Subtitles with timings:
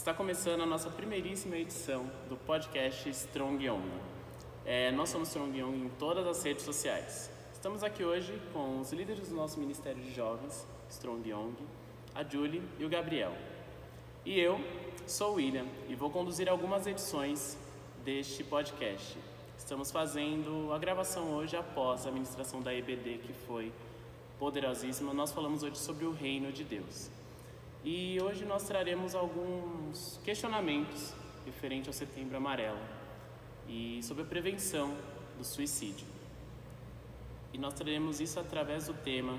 [0.00, 3.86] Está começando a nossa primeiríssima edição do podcast Strong Young.
[4.64, 7.30] É, nós somos Strong Young em todas as redes sociais.
[7.52, 11.54] Estamos aqui hoje com os líderes do nosso Ministério de Jovens, Strong Young,
[12.14, 13.34] a Julie e o Gabriel.
[14.24, 14.58] E eu
[15.06, 17.58] sou o William e vou conduzir algumas edições
[18.02, 19.18] deste podcast.
[19.58, 23.70] Estamos fazendo a gravação hoje após a ministração da EBD, que foi
[24.38, 25.12] poderosíssima.
[25.12, 27.19] Nós falamos hoje sobre o reino de Deus.
[27.82, 31.14] E hoje nós traremos alguns questionamentos
[31.46, 32.78] referente ao Setembro Amarelo
[33.66, 34.94] e sobre a prevenção
[35.38, 36.06] do suicídio.
[37.54, 39.38] E nós traremos isso através do tema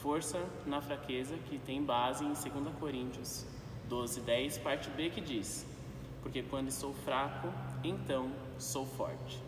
[0.00, 3.44] Força na Fraqueza, que tem base em 2 Coríntios
[3.88, 5.66] 12, 10, parte B, que diz:
[6.22, 7.48] Porque quando estou fraco,
[7.82, 9.40] então sou forte.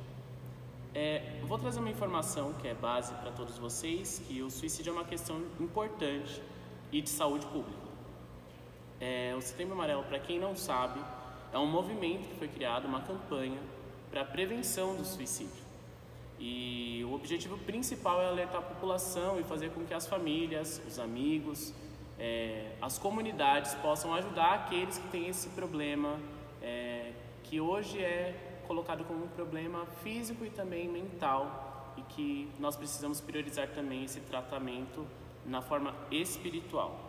[0.92, 4.92] É, vou trazer uma informação que é base para todos vocês, que o suicídio é
[4.92, 6.42] uma questão importante
[6.92, 7.83] e de saúde pública.
[9.06, 10.98] É, o Setembro Amarelo, para quem não sabe,
[11.52, 13.60] é um movimento que foi criado, uma campanha
[14.10, 15.62] para a prevenção do suicídio.
[16.38, 20.98] E o objetivo principal é alertar a população e fazer com que as famílias, os
[20.98, 21.74] amigos,
[22.18, 26.18] é, as comunidades possam ajudar aqueles que têm esse problema,
[26.62, 32.74] é, que hoje é colocado como um problema físico e também mental, e que nós
[32.74, 35.06] precisamos priorizar também esse tratamento
[35.44, 37.03] na forma espiritual.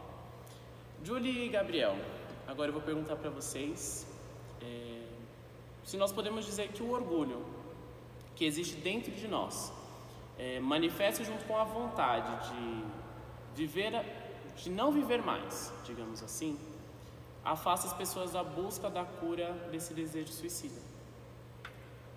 [1.05, 1.95] Julie e Gabriel,
[2.47, 4.07] agora eu vou perguntar para vocês
[4.59, 5.03] é,
[5.83, 7.45] se nós podemos dizer que o orgulho
[8.35, 9.71] que existe dentro de nós
[10.39, 12.83] é, manifesta junto com a vontade de
[13.55, 13.91] viver,
[14.55, 16.57] de não viver mais, digamos assim,
[17.43, 20.81] afasta as pessoas da busca da cura desse desejo suicida.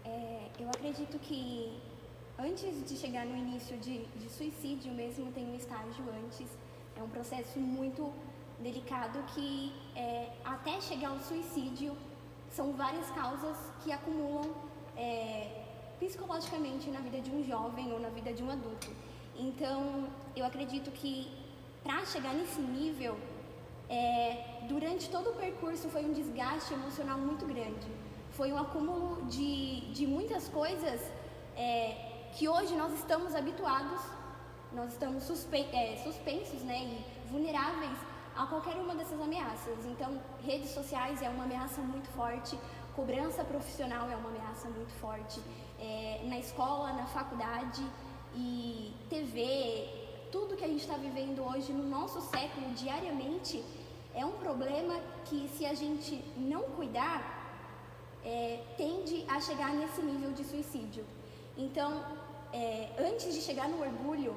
[0.03, 1.79] É, eu acredito que
[2.39, 6.49] antes de chegar no início de, de suicídio mesmo tem um estágio antes,
[6.97, 8.11] é um processo muito
[8.61, 11.97] delicado que é, até chegar ao suicídio
[12.51, 14.51] são várias causas que acumulam
[14.97, 15.65] é,
[15.99, 18.91] psicologicamente na vida de um jovem ou na vida de um adulto.
[19.37, 21.31] Então, eu acredito que
[21.83, 23.17] para chegar nesse nível,
[23.89, 27.89] é, durante todo o percurso foi um desgaste emocional muito grande.
[28.33, 31.01] Foi um acúmulo de, de muitas coisas
[31.57, 34.01] é, que hoje nós estamos habituados,
[34.73, 37.99] nós estamos suspe é, suspensos né, e vulneráveis
[38.39, 39.85] a qualquer uma dessas ameaças.
[39.85, 40.11] Então,
[40.45, 42.57] redes sociais é uma ameaça muito forte,
[42.95, 45.41] cobrança profissional é uma ameaça muito forte,
[45.79, 47.85] é, na escola, na faculdade
[48.35, 49.89] e TV,
[50.31, 53.65] tudo que a gente está vivendo hoje no nosso século diariamente
[54.15, 54.95] é um problema
[55.25, 57.19] que se a gente não cuidar
[58.25, 61.05] é, tende a chegar nesse nível de suicídio.
[61.57, 62.05] Então,
[62.53, 64.35] é, antes de chegar no orgulho,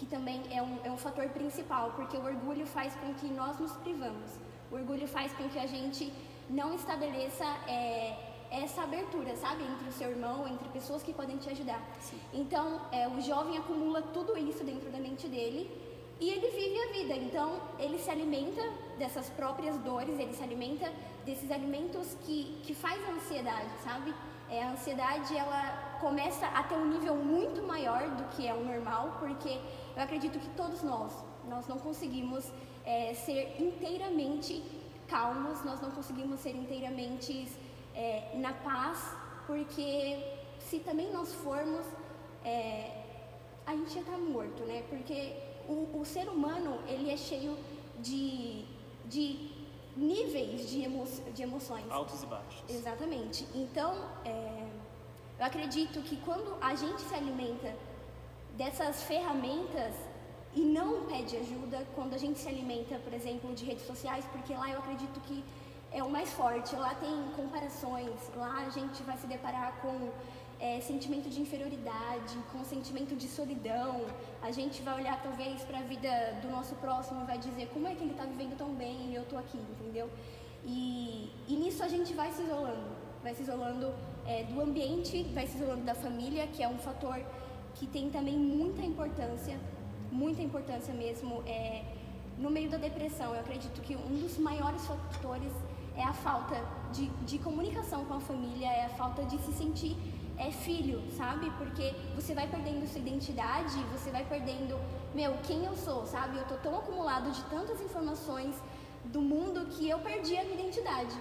[0.00, 3.58] que também é um, é um fator principal, porque o orgulho faz com que nós
[3.58, 4.30] nos privamos.
[4.72, 6.10] O orgulho faz com que a gente
[6.48, 8.16] não estabeleça é,
[8.50, 9.62] essa abertura, sabe?
[9.62, 11.82] Entre o seu irmão, entre pessoas que podem te ajudar.
[12.00, 12.18] Sim.
[12.32, 15.70] Então, é, o jovem acumula tudo isso dentro da mente dele
[16.18, 17.14] e ele vive a vida.
[17.26, 18.62] Então, ele se alimenta
[18.98, 20.90] dessas próprias dores, ele se alimenta
[21.26, 24.14] desses alimentos que, que faz a ansiedade, sabe?
[24.48, 28.64] É, a ansiedade, ela começa a ter um nível muito maior do que é o
[28.64, 29.60] normal, porque
[29.96, 31.12] eu acredito que todos nós,
[31.48, 32.50] nós não conseguimos
[32.84, 34.62] é, ser inteiramente
[35.08, 37.48] calmos, nós não conseguimos ser inteiramente
[37.94, 40.18] é, na paz, porque
[40.58, 41.84] se também nós formos,
[42.44, 43.02] é,
[43.66, 44.84] a gente já está morto, né?
[44.88, 45.34] Porque
[45.68, 47.56] o, o, ser humano, ele é cheio
[47.98, 48.64] de,
[49.06, 49.50] de
[49.96, 51.84] níveis de, emo, de emoções.
[51.90, 52.62] Altos e baixos.
[52.68, 53.46] Exatamente.
[53.54, 53.92] Então,
[54.24, 54.68] é,
[55.38, 57.74] eu acredito que quando a gente se alimenta
[58.56, 59.94] dessas ferramentas
[60.54, 64.52] e não pede ajuda quando a gente se alimenta, por exemplo, de redes sociais, porque
[64.52, 65.44] lá eu acredito que
[65.92, 66.74] é o mais forte.
[66.76, 70.10] Lá tem comparações, lá a gente vai se deparar com
[70.58, 74.04] é, sentimento de inferioridade, com sentimento de solidão.
[74.42, 76.10] A gente vai olhar talvez para a vida
[76.42, 79.14] do nosso próximo e vai dizer como é que ele está vivendo tão bem e
[79.14, 80.10] eu estou aqui, entendeu?
[80.64, 82.90] E, e nisso a gente vai se isolando,
[83.22, 83.94] vai se isolando
[84.26, 87.24] é, do ambiente, vai se isolando da família, que é um fator
[87.74, 89.58] que tem também muita importância,
[90.10, 91.84] muita importância mesmo é,
[92.38, 93.34] no meio da depressão.
[93.34, 95.52] Eu acredito que um dos maiores fatores
[95.96, 96.56] é a falta
[96.92, 99.96] de, de comunicação com a família, é a falta de se sentir
[100.40, 101.50] é filho, sabe?
[101.58, 104.80] Porque você vai perdendo sua identidade, você vai perdendo,
[105.14, 106.38] meu, quem eu sou, sabe?
[106.38, 108.54] Eu tô tão acumulado de tantas informações
[109.04, 111.14] do mundo que eu perdi a minha identidade.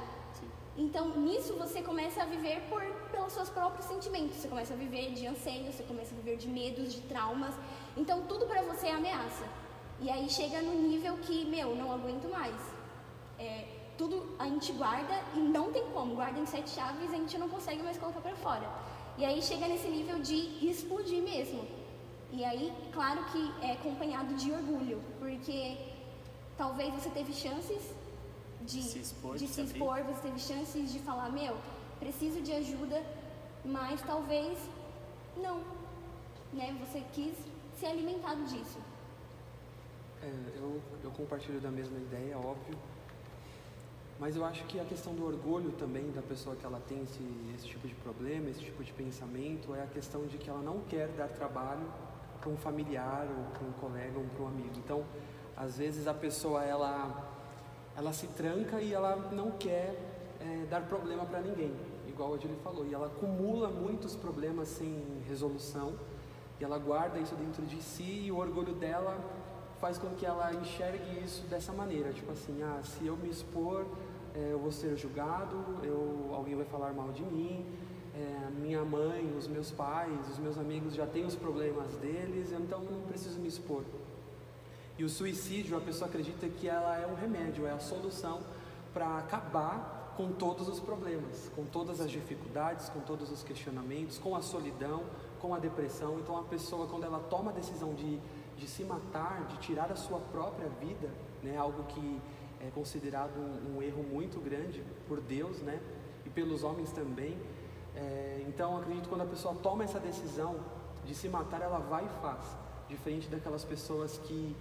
[0.83, 2.81] Então, nisso você começa a viver por,
[3.11, 4.37] pelos seus próprios sentimentos.
[4.37, 7.53] Você começa a viver de anseios, você começa a viver de medos, de traumas.
[7.97, 9.45] Então, tudo para você é ameaça.
[9.99, 12.55] E aí chega no nível que, meu, não aguento mais.
[13.37, 13.65] É,
[13.97, 17.37] tudo a gente guarda e não tem como, guarda em sete chaves e a gente
[17.37, 18.69] não consegue mais colocar para fora.
[19.17, 21.67] E aí chega nesse nível de explodir mesmo.
[22.31, 25.77] E aí, claro que é acompanhado de orgulho, porque
[26.57, 27.98] talvez você teve chances
[28.69, 31.57] de se expor, de se expor você teve chances de falar, meu,
[31.99, 33.03] preciso de ajuda,
[33.65, 34.57] mas talvez
[35.35, 35.57] não,
[36.53, 36.75] né?
[36.85, 37.35] Você quis
[37.79, 38.77] ser alimentado disso.
[40.21, 42.77] É, eu, eu compartilho da mesma ideia, óbvio.
[44.19, 47.23] Mas eu acho que a questão do orgulho também da pessoa que ela tem esse,
[47.55, 50.81] esse tipo de problema, esse tipo de pensamento, é a questão de que ela não
[50.81, 51.87] quer dar trabalho
[52.41, 54.73] para um familiar ou para um colega ou para um amigo.
[54.77, 55.05] Então,
[55.55, 57.28] às vezes a pessoa ela
[57.99, 59.93] ela se tranca e ela não quer
[60.39, 61.73] é, dar problema para ninguém,
[62.07, 65.93] igual a Julie falou, e ela acumula muitos problemas sem resolução
[66.59, 69.19] e ela guarda isso dentro de si e o orgulho dela
[69.81, 73.85] faz com que ela enxergue isso dessa maneira, tipo assim, ah, se eu me expor,
[74.33, 77.65] é, eu vou ser julgado, eu, alguém vai falar mal de mim,
[78.15, 82.81] é, minha mãe, os meus pais, os meus amigos já têm os problemas deles, então
[82.81, 83.83] eu não preciso me expor.
[84.99, 88.41] E o suicídio, a pessoa acredita que ela é um remédio, é a solução
[88.93, 94.35] para acabar com todos os problemas, com todas as dificuldades, com todos os questionamentos, com
[94.35, 95.05] a solidão,
[95.39, 96.19] com a depressão.
[96.19, 98.19] Então a pessoa, quando ela toma a decisão de,
[98.57, 101.09] de se matar, de tirar a sua própria vida,
[101.41, 102.21] né, algo que
[102.59, 105.79] é considerado um, um erro muito grande por Deus, né,
[106.25, 107.37] e pelos homens também.
[107.95, 110.57] É, então acredito que quando a pessoa toma essa decisão
[111.05, 112.43] de se matar, ela vai e faz,
[112.89, 114.57] diferente daquelas pessoas que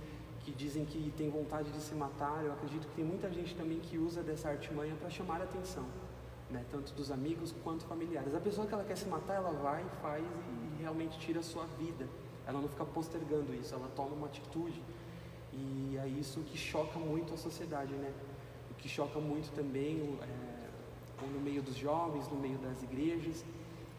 [0.48, 2.42] que dizem que tem vontade de se matar.
[2.42, 5.84] Eu acredito que tem muita gente também que usa dessa artimanha para chamar a atenção,
[6.50, 6.64] né?
[6.70, 8.34] tanto dos amigos quanto familiares.
[8.34, 11.66] A pessoa que ela quer se matar, ela vai, faz e, realmente tira a sua
[11.78, 12.08] vida.
[12.46, 14.82] Ela não fica postergando isso, ela toma uma atitude.
[15.52, 18.10] E é isso que choca muito a sociedade, né?
[18.70, 23.44] O que choca muito também é, no meio dos jovens, no meio das igrejas,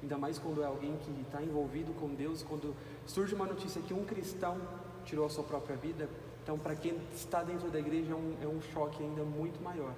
[0.01, 2.73] ainda mais quando é alguém que está envolvido com Deus, quando
[3.05, 4.57] surge uma notícia que um cristão
[5.05, 6.09] tirou a sua própria vida,
[6.49, 9.93] então, para quem está dentro da igreja, é um, é um choque ainda muito maior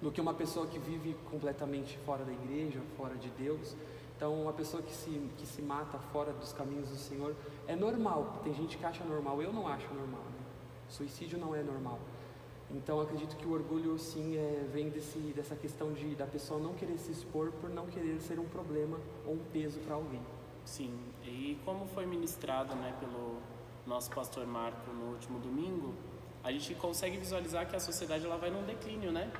[0.00, 3.74] do que uma pessoa que vive completamente fora da igreja, fora de Deus.
[4.16, 7.34] Então, uma pessoa que se, que se mata fora dos caminhos do Senhor
[7.66, 8.42] é normal.
[8.44, 10.20] Tem gente que acha normal, eu não acho normal.
[10.20, 10.46] Né?
[10.88, 11.98] Suicídio não é normal.
[12.70, 16.74] Então, acredito que o orgulho, sim, é, vem desse, dessa questão de da pessoa não
[16.74, 20.22] querer se expor por não querer ser um problema ou um peso para alguém.
[20.64, 23.35] Sim, e como foi ministrado né, pelo
[23.86, 25.94] nosso pastor Marco no último domingo,
[26.42, 29.30] a gente consegue visualizar que a sociedade ela vai num declínio, né?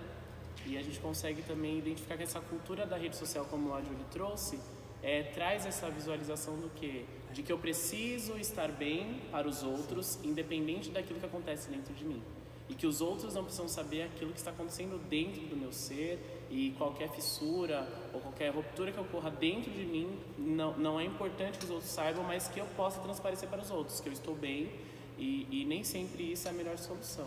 [0.65, 4.05] E a gente consegue também identificar que essa cultura da rede social, como a Julie
[4.11, 4.59] trouxe,
[5.03, 7.07] é, traz essa visualização do que?
[7.33, 12.05] De que eu preciso estar bem para os outros, independente daquilo que acontece dentro de
[12.05, 12.23] mim.
[12.69, 16.47] E que os outros não precisam saber aquilo que está acontecendo dentro do meu ser
[16.51, 21.59] e qualquer fissura ou qualquer ruptura que ocorra dentro de mim não, não é importante
[21.59, 24.35] que os outros saibam, mas que eu possa transparecer para os outros que eu estou
[24.35, 24.71] bem
[25.19, 27.27] e, e nem sempre isso é a melhor solução.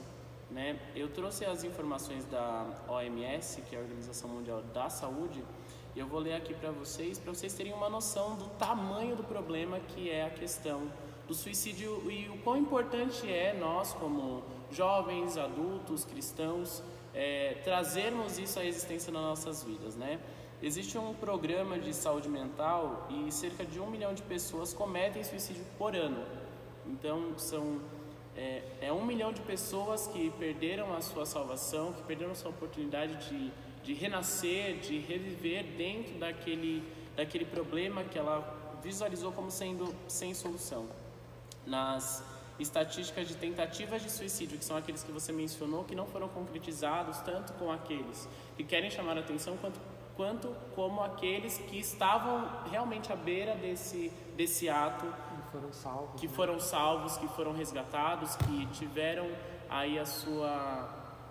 [0.51, 0.79] Né?
[0.95, 5.43] Eu trouxe as informações da OMS, que é a Organização Mundial da Saúde,
[5.95, 9.23] e eu vou ler aqui para vocês, para vocês terem uma noção do tamanho do
[9.23, 10.91] problema que é a questão
[11.27, 16.83] do suicídio e o quão importante é nós, como jovens, adultos, cristãos,
[17.13, 20.19] é, trazermos isso à existência nas nossas vidas, né?
[20.61, 25.63] Existe um programa de saúde mental e cerca de um milhão de pessoas cometem suicídio
[25.77, 26.25] por ano.
[26.85, 27.79] Então, são
[28.35, 32.51] é, é um milhão de pessoas que perderam a sua salvação, que perderam a sua
[32.51, 33.51] oportunidade de,
[33.83, 36.83] de renascer, de reviver dentro daquele,
[37.15, 40.87] daquele problema que ela visualizou como sendo sem solução.
[41.65, 42.23] Nas
[42.59, 47.17] estatísticas de tentativas de suicídio, que são aqueles que você mencionou, que não foram concretizados,
[47.19, 49.79] tanto com aqueles que querem chamar a atenção, quanto,
[50.15, 55.05] quanto como aqueles que estavam realmente à beira desse, desse ato.
[55.05, 56.21] Que foram salvos.
[56.21, 56.33] Que né?
[56.33, 59.29] foram salvos, que foram resgatados, que tiveram
[59.69, 60.89] aí a sua,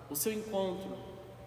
[0.08, 0.96] o seu encontro,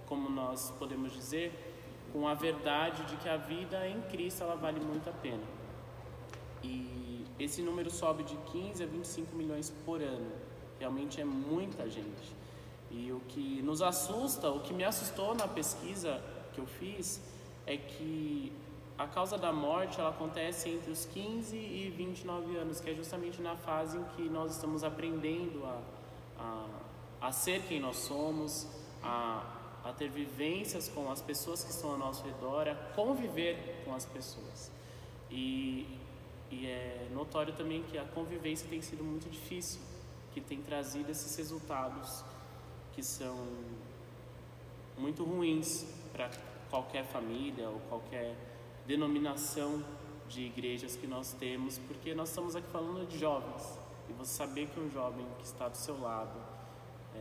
[0.06, 1.70] como nós podemos dizer,
[2.14, 5.44] com a verdade de que a vida em Cristo ela vale muito a pena.
[6.64, 7.01] E
[7.44, 10.32] esse número sobe de 15 a 25 milhões por ano.
[10.80, 12.36] Realmente é muita gente.
[12.90, 16.22] E o que nos assusta, o que me assustou na pesquisa
[16.54, 17.22] que eu fiz,
[17.66, 18.52] é que
[18.98, 23.42] a causa da morte ela acontece entre os 15 e 29 anos, que é justamente
[23.42, 25.82] na fase em que nós estamos aprendendo a,
[26.38, 28.68] a, a ser quem nós somos,
[29.02, 29.44] a,
[29.84, 34.06] a ter vivências com as pessoas que estão ao nosso redor, a conviver com as
[34.06, 34.72] pessoas.
[35.32, 35.88] E
[36.52, 39.80] e é notório também que a convivência tem sido muito difícil,
[40.34, 42.24] que tem trazido esses resultados
[42.94, 43.48] que são
[44.98, 46.30] muito ruins para
[46.70, 48.36] qualquer família ou qualquer
[48.86, 49.84] denominação
[50.28, 53.80] de igrejas que nós temos, porque nós estamos aqui falando de jovens.
[54.10, 56.38] E você saber que um jovem que está do seu lado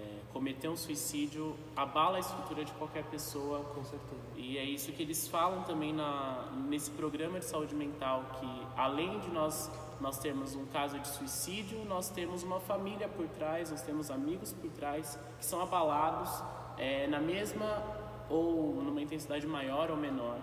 [0.00, 3.60] é, cometer um suicídio abala a estrutura de qualquer pessoa.
[3.74, 4.22] Com certeza.
[4.36, 9.18] E é isso que eles falam também na, nesse programa de saúde mental, que além
[9.20, 13.82] de nós nós termos um caso de suicídio, nós temos uma família por trás, nós
[13.82, 16.42] temos amigos por trás que são abalados
[16.78, 17.82] é, na mesma
[18.30, 20.38] ou numa intensidade maior ou menor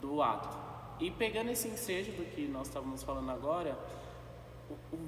[0.00, 0.56] do ato.
[1.00, 3.76] E pegando esse ensejo do que nós estávamos falando agora,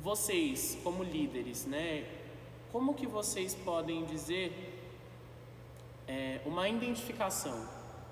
[0.02, 2.04] vocês como líderes, né,
[2.76, 4.52] como que vocês podem dizer
[6.06, 7.66] é, uma identificação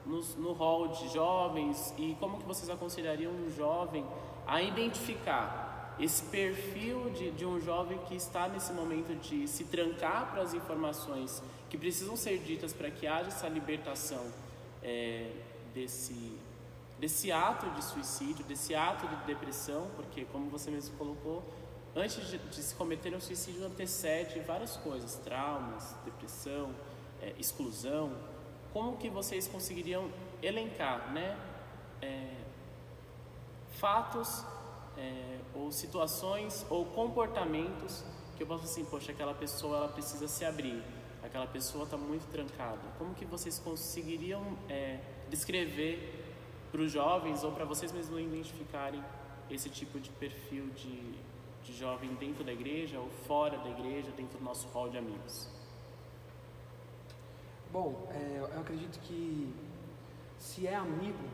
[0.06, 1.92] no, no hall de jovens?
[1.99, 4.06] E como que vocês aconselhariam um jovem
[4.47, 10.33] a identificar esse perfil de, de um jovem que está nesse momento de se trancar
[10.33, 14.33] para as informações que precisam ser ditas para que haja essa libertação
[14.83, 15.30] é,
[15.75, 16.38] desse,
[16.99, 21.42] desse ato de suicídio, desse ato de depressão, porque, como você mesmo colocou,
[21.95, 26.75] antes de, de se cometer um suicídio antecede várias coisas, traumas, depressão,
[27.23, 28.13] é, exclusão.
[28.73, 30.11] Como que vocês conseguiriam
[30.43, 31.39] elencar, né?
[32.03, 32.35] É,
[33.79, 34.45] fatos
[34.97, 38.05] é, ou situações ou comportamentos
[38.37, 40.83] que eu posso assim, poxa, aquela pessoa ela precisa se abrir,
[41.23, 42.81] aquela pessoa está muito trancada.
[42.99, 44.99] Como que vocês conseguiriam é,
[45.31, 46.23] descrever
[46.71, 49.03] para os jovens ou para vocês mesmos identificarem
[49.49, 51.15] esse tipo de perfil de,
[51.64, 55.49] de jovem dentro da igreja ou fora da igreja, dentro do nosso hall de amigos?
[57.73, 59.52] Bom, é, eu acredito que
[60.38, 61.25] se é amigo,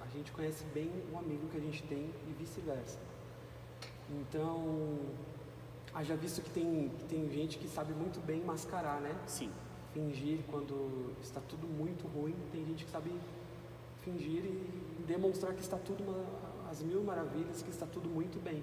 [0.00, 2.98] a gente conhece bem o amigo que a gente tem e vice-versa.
[4.10, 4.98] Então,
[5.94, 9.14] haja visto que tem, que tem gente que sabe muito bem mascarar, né?
[9.26, 9.50] Sim.
[9.94, 13.10] Fingir quando está tudo muito ruim, tem gente que sabe
[14.00, 18.62] fingir e demonstrar que está tudo uma, as mil maravilhas, que está tudo muito bem.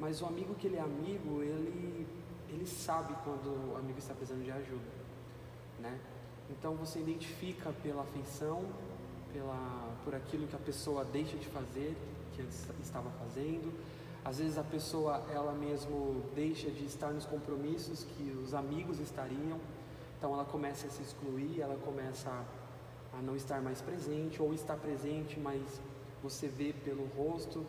[0.00, 2.06] Mas o amigo que ele é amigo, ele,
[2.48, 4.90] ele sabe quando o amigo está precisando de ajuda,
[5.78, 6.00] né?
[6.48, 8.64] Então você identifica pela afeição,
[9.32, 11.94] pela, por aquilo que a pessoa deixa de fazer,
[12.34, 13.72] que antes estava fazendo.
[14.24, 19.58] Às vezes a pessoa ela mesmo deixa de estar nos compromissos que os amigos estariam,
[20.18, 22.30] então ela começa a se excluir, ela começa
[23.12, 25.62] a, não estar mais presente, ou está presente, mas
[26.22, 27.64] você vê pelo rosto,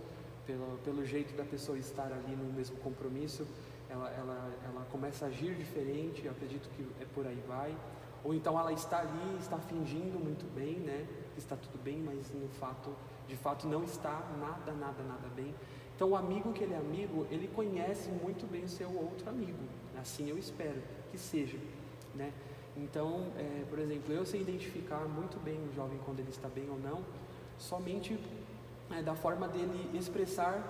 [0.45, 3.45] pelo, pelo jeito da pessoa estar ali no mesmo compromisso,
[3.89, 7.75] ela, ela, ela começa a agir diferente, eu acredito que é por aí vai.
[8.23, 11.07] Ou então ela está ali, está fingindo muito bem, né?
[11.37, 12.95] Está tudo bem, mas no fato,
[13.27, 15.53] de fato não está nada, nada, nada bem.
[15.95, 19.59] Então o amigo que ele é amigo, ele conhece muito bem o seu outro amigo.
[19.99, 20.81] Assim eu espero
[21.11, 21.57] que seja,
[22.15, 22.31] né?
[22.77, 26.69] Então, é, por exemplo, eu sei identificar muito bem o jovem quando ele está bem
[26.69, 27.03] ou não,
[27.57, 28.17] somente
[28.93, 30.61] é, da forma dele expressar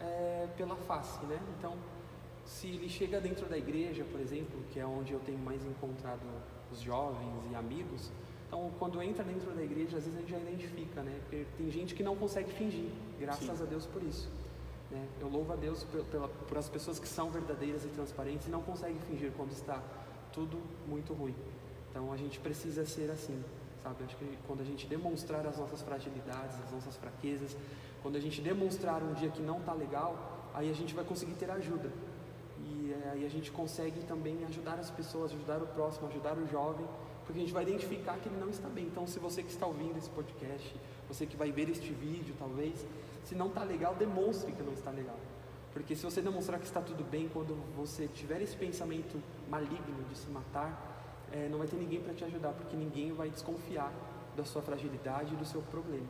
[0.00, 1.38] é, pela face, né?
[1.58, 1.74] Então,
[2.44, 6.22] se ele chega dentro da igreja, por exemplo, que é onde eu tenho mais encontrado
[6.70, 8.10] os jovens e amigos.
[8.46, 11.18] Então, quando entra dentro da igreja, às vezes a gente já identifica, né?
[11.22, 13.62] Porque tem gente que não consegue fingir, graças Sim.
[13.62, 14.28] a Deus por isso.
[14.90, 15.06] Né?
[15.20, 18.50] Eu louvo a Deus por, pela, por as pessoas que são verdadeiras e transparentes e
[18.50, 19.82] não conseguem fingir quando está
[20.32, 21.34] tudo muito ruim.
[21.90, 23.42] Então, a gente precisa ser assim,
[23.82, 24.04] sabe?
[24.04, 27.56] Acho que quando a gente demonstrar as nossas fragilidades, as nossas fraquezas,
[28.02, 31.34] quando a gente demonstrar um dia que não está legal, aí a gente vai conseguir
[31.34, 31.90] ter ajuda
[33.12, 36.86] aí a gente consegue também ajudar as pessoas, ajudar o próximo, ajudar o jovem,
[37.24, 38.86] porque a gente vai identificar que ele não está bem.
[38.86, 40.74] Então, se você que está ouvindo esse podcast,
[41.08, 42.84] você que vai ver este vídeo, talvez,
[43.24, 45.18] se não está legal, demonstre que não está legal.
[45.72, 50.18] Porque se você demonstrar que está tudo bem, quando você tiver esse pensamento maligno de
[50.18, 50.91] se matar,
[51.32, 53.92] é, não vai ter ninguém para te ajudar, porque ninguém vai desconfiar
[54.36, 56.08] da sua fragilidade e do seu problema.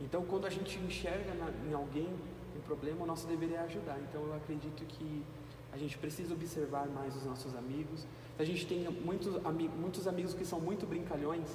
[0.00, 2.08] Então, quando a gente enxerga na, em alguém
[2.56, 3.98] um problema, o nosso dever é ajudar.
[4.08, 5.24] Então, eu acredito que
[5.72, 8.06] a gente precisa observar mais os nossos amigos.
[8.38, 11.48] A gente tem muitos, ami muitos amigos que são muito brincalhões,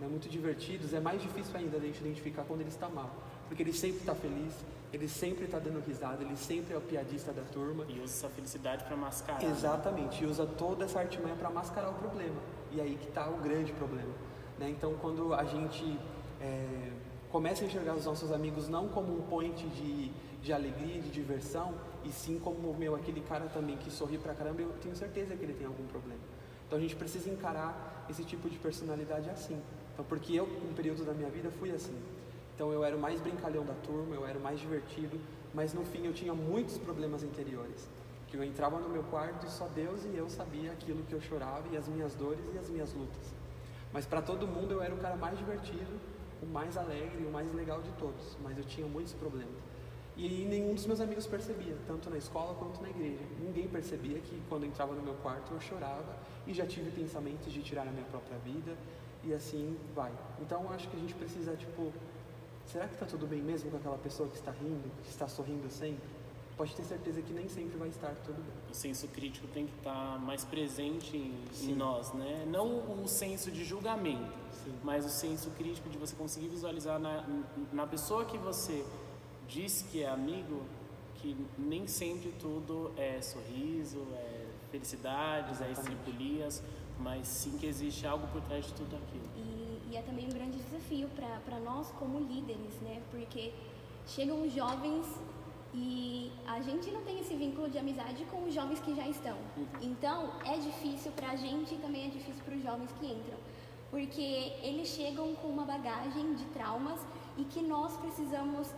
[0.00, 3.10] né, muito divertidos, é mais difícil ainda a gente identificar quando ele está mal,
[3.50, 4.54] porque ele sempre está feliz,
[4.92, 7.84] ele sempre está dando risada, ele sempre é o piadista da turma.
[7.88, 9.42] E usa essa felicidade para mascarar.
[9.42, 12.40] Exatamente, e usa toda essa artimanha para mascarar o problema.
[12.70, 14.12] E aí que está o grande problema.
[14.56, 14.70] Né?
[14.70, 15.98] Então, quando a gente
[16.40, 16.92] é,
[17.32, 21.74] começa a enxergar os nossos amigos não como um point de, de alegria, de diversão,
[22.04, 25.42] e sim como meu aquele cara também que sorri pra caramba, eu tenho certeza que
[25.42, 26.20] ele tem algum problema.
[26.68, 29.60] Então a gente precisa encarar esse tipo de personalidade assim.
[29.92, 31.98] Então porque eu, um período da minha vida, fui assim.
[32.54, 35.18] Então eu era o mais brincalhão da turma, eu era o mais divertido,
[35.54, 37.88] mas no fim eu tinha muitos problemas interiores.
[38.28, 41.20] Que eu entrava no meu quarto e só Deus e eu sabia aquilo que eu
[41.20, 43.34] chorava e as minhas dores e as minhas lutas.
[43.92, 45.98] Mas para todo mundo eu era o cara mais divertido,
[46.42, 48.36] o mais alegre, o mais legal de todos.
[48.42, 49.70] Mas eu tinha muitos problemas.
[50.16, 53.22] E nenhum dos meus amigos percebia, tanto na escola quanto na igreja.
[53.40, 56.14] Ninguém percebia que quando entrava no meu quarto eu chorava
[56.46, 58.76] e já tive pensamentos de tirar a minha própria vida
[59.24, 60.12] e assim vai.
[60.40, 61.92] Então acho que a gente precisa, tipo,
[62.70, 65.68] será que está tudo bem mesmo com aquela pessoa que está rindo, que está sorrindo
[65.70, 66.08] sempre?
[66.56, 68.52] Pode ter certeza que nem sempre vai estar tudo bem.
[68.70, 72.44] O senso crítico tem que estar mais presente em, em nós, né?
[72.46, 74.74] Não o senso de julgamento, Sim.
[74.84, 77.24] mas o senso crítico de você conseguir visualizar na,
[77.72, 78.84] na pessoa que você
[79.48, 80.62] diz que é amigo,
[81.14, 85.78] que nem sempre tudo é sorriso, é felicidades, é Exatamente.
[85.78, 86.62] é estripulias,
[86.98, 89.28] mas sim que existe algo por trás de tudo aquilo.
[89.90, 91.08] E, é também um grande desafio
[91.44, 93.02] para nós como líderes, né?
[93.10, 93.52] Porque
[94.06, 95.06] chegam os jovens
[95.72, 99.36] e a gente não tem esse vínculo de amizade com os jovens que já estão.
[99.80, 103.38] Então é difícil para a gente e também é difícil para os jovens que entram.
[103.90, 107.00] Porque eles chegam com uma bagagem de traumas
[107.36, 108.72] e que nós precisamos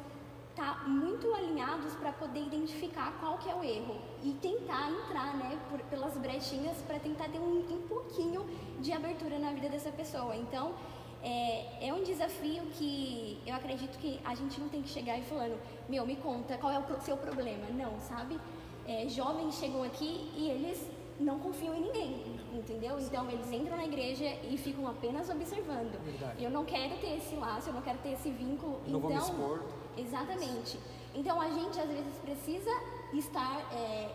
[0.52, 5.35] estar tá muito alinhados para poder identificar qual que é o erro e tentar entrar,
[5.37, 8.47] né, por, pelas brechinhas para tentar ter um, um pouquinho
[8.81, 10.37] de abertura na vida dessa pessoa.
[10.37, 10.75] Então,
[11.23, 15.23] é, é, um desafio que eu acredito que a gente não tem que chegar e
[15.23, 17.67] falando, meu, me conta qual é o seu problema.
[17.71, 18.38] Não, sabe?
[18.87, 22.99] É, jovens chegam aqui e eles não confiam em ninguém, entendeu?
[22.99, 26.02] Então eles entram na igreja e ficam apenas observando.
[26.05, 26.43] Verdade.
[26.43, 28.81] Eu não quero ter esse laço, eu não quero ter esse vínculo.
[28.87, 29.62] Não então, vou me então, expor.
[29.97, 30.81] Exatamente.
[31.14, 32.71] Então a gente às vezes precisa
[33.12, 34.11] estar é,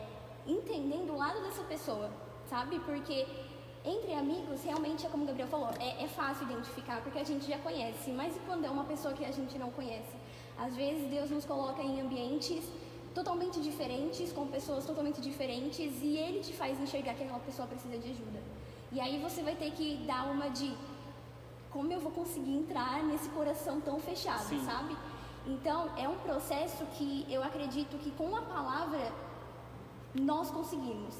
[0.45, 2.09] entendendo o lado dessa pessoa,
[2.49, 2.79] sabe?
[2.79, 3.25] Porque
[3.87, 7.45] entre amigos, realmente é como o Gabriel falou, é, é fácil identificar porque a gente
[7.47, 8.11] já conhece.
[8.11, 10.15] Mas e quando é uma pessoa que a gente não conhece?
[10.57, 12.63] Às vezes Deus nos coloca em ambientes
[13.13, 17.97] totalmente diferentes, com pessoas totalmente diferentes, e Ele te faz enxergar que aquela pessoa precisa
[17.97, 18.41] de ajuda.
[18.91, 20.75] E aí você vai ter que dar uma de
[21.71, 24.63] como eu vou conseguir entrar nesse coração tão fechado, Sim.
[24.65, 24.95] sabe?
[25.45, 29.11] Então, é um processo que eu acredito que com a palavra
[30.13, 31.15] nós conseguimos.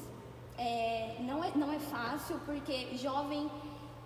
[0.58, 3.48] É, não, é, não é fácil, porque jovem,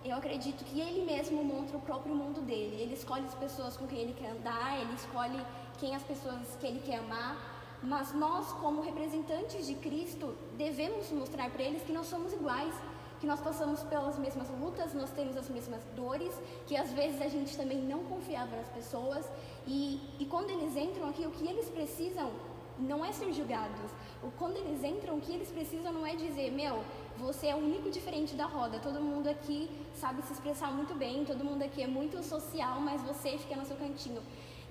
[0.05, 2.77] eu acredito que ele mesmo monta o próprio mundo dele.
[2.81, 5.41] Ele escolhe as pessoas com quem ele quer andar, ele escolhe
[5.79, 7.37] quem as pessoas que ele quer amar.
[7.83, 12.75] Mas nós, como representantes de Cristo, devemos mostrar para eles que nós somos iguais,
[13.19, 16.35] que nós passamos pelas mesmas lutas, nós temos as mesmas dores,
[16.67, 19.25] que às vezes a gente também não confiava nas pessoas
[19.67, 22.31] e, e quando eles entram aqui, o que eles precisam
[22.79, 23.91] não é ser julgados.
[24.39, 26.83] Quando eles entram, o que eles precisam não é dizer, meu,
[27.19, 28.79] você é o único diferente da roda.
[28.79, 33.03] Todo mundo aqui sabe se expressar muito bem, todo mundo aqui é muito social, mas
[33.03, 34.23] você fica no seu cantinho.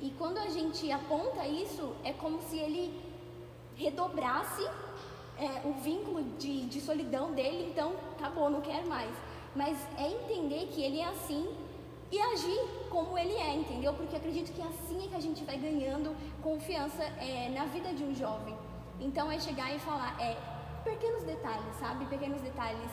[0.01, 2.99] E quando a gente aponta isso, é como se ele
[3.75, 4.63] redobrasse
[5.37, 9.11] é, o vínculo de, de solidão dele, então acabou, não quero mais.
[9.55, 11.49] Mas é entender que ele é assim
[12.11, 13.93] e agir como ele é, entendeu?
[13.93, 18.03] Porque acredito que assim é que a gente vai ganhando confiança é, na vida de
[18.03, 18.55] um jovem.
[18.99, 20.37] Então é chegar e falar, é,
[20.83, 22.05] pequenos detalhes, sabe?
[22.05, 22.91] Pequenos detalhes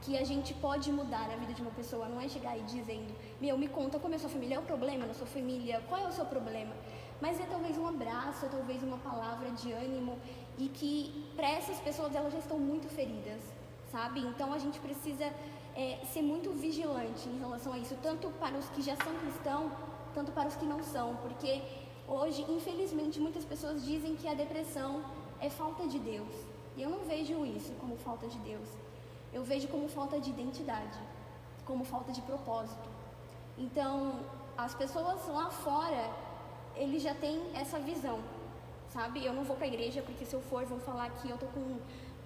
[0.00, 2.08] que a gente pode mudar a vida de uma pessoa.
[2.08, 4.62] Não é chegar aí dizendo, meu, me conta como é a sua família, é o
[4.62, 6.74] problema na sua família, qual é o seu problema?
[7.20, 10.18] Mas é talvez um abraço, é talvez uma palavra de ânimo
[10.58, 13.40] e que para essas pessoas elas já estão muito feridas,
[13.90, 14.20] sabe?
[14.20, 15.32] Então a gente precisa
[15.74, 19.72] é, ser muito vigilante em relação a isso, tanto para os que já são cristãos,
[20.14, 21.62] tanto para os que não são, porque
[22.06, 25.04] hoje, infelizmente, muitas pessoas dizem que a depressão
[25.40, 26.34] é falta de Deus.
[26.76, 28.68] E eu não vejo isso como falta de Deus.
[29.32, 30.98] Eu vejo como falta de identidade,
[31.64, 32.88] como falta de propósito.
[33.58, 34.20] Então,
[34.56, 36.10] as pessoas lá fora,
[36.76, 38.20] eles já têm essa visão,
[38.88, 39.24] sabe?
[39.24, 41.46] Eu não vou para a igreja porque se eu for, vão falar que eu tô
[41.46, 41.78] com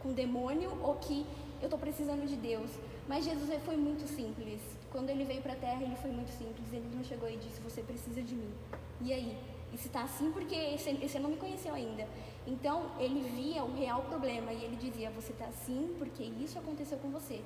[0.03, 1.27] com demônio ou que
[1.61, 2.71] eu estou precisando de Deus.
[3.09, 4.61] Mas Jesus foi muito simples.
[4.92, 6.71] Quando ele veio para a terra, ele foi muito simples.
[6.71, 8.53] Ele não chegou e disse: Você precisa de mim.
[9.01, 9.38] E aí?
[9.73, 12.07] E se está assim porque você não me conheceu ainda.
[12.47, 16.99] Então, ele via o real problema e ele dizia: Você está assim porque isso aconteceu
[16.99, 17.40] com você.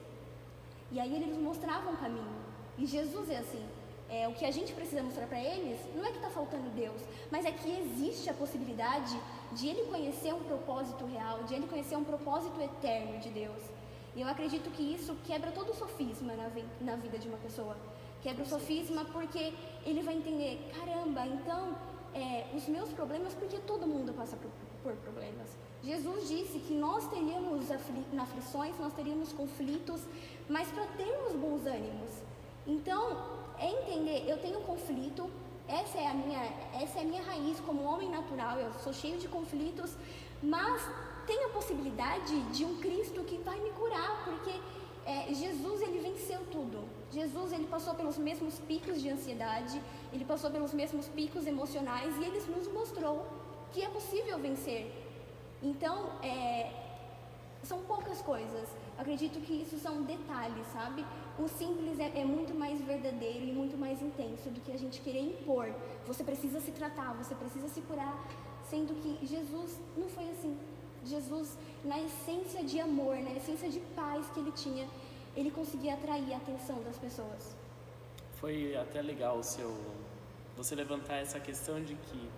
[0.90, 2.42] E aí ele nos mostrava um caminho.
[2.76, 3.64] E Jesus é assim.
[4.10, 7.00] É, o que a gente precisa mostrar para eles não é que está faltando Deus,
[7.30, 9.18] mas é que existe a possibilidade
[9.52, 13.62] de ele conhecer um propósito real, de ele conhecer um propósito eterno de Deus.
[14.14, 17.76] E eu acredito que isso quebra todo o sofisma na, na vida de uma pessoa.
[18.22, 19.52] Quebra o sofisma porque
[19.84, 21.76] ele vai entender: caramba, então
[22.14, 24.50] é, os meus problemas, porque todo mundo passa por,
[24.82, 25.48] por problemas.
[25.82, 30.02] Jesus disse que nós teríamos afli aflições, nós teríamos conflitos,
[30.48, 32.10] mas para termos bons ânimos.
[32.66, 33.16] Então,
[33.58, 35.28] é entender: eu tenho conflito,
[35.66, 36.42] essa é a minha,
[36.80, 39.96] essa é a minha raiz como homem natural, eu sou cheio de conflitos,
[40.42, 40.82] mas
[41.32, 44.52] tem a possibilidade de um Cristo que vai me curar, porque
[45.06, 46.84] é, Jesus ele venceu tudo.
[47.10, 49.80] Jesus ele passou pelos mesmos picos de ansiedade,
[50.12, 53.26] ele passou pelos mesmos picos emocionais e ele nos mostrou
[53.72, 54.92] que é possível vencer.
[55.62, 56.70] Então, é,
[57.62, 58.68] são poucas coisas.
[58.98, 61.02] Acredito que isso são detalhes, sabe?
[61.38, 65.00] O simples é, é, muito mais verdadeiro e muito mais intenso do que a gente
[65.00, 65.74] querer impor.
[66.06, 68.14] Você precisa se tratar, você precisa se curar,
[68.68, 70.58] sendo que Jesus não foi assim.
[71.04, 74.88] Jesus, na essência de amor, na essência de paz que ele tinha,
[75.36, 77.56] ele conseguia atrair a atenção das pessoas.
[78.40, 79.74] Foi até legal o seu
[80.56, 82.30] você levantar essa questão de que